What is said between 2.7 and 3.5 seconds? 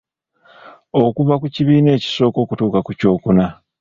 ku kyokuna.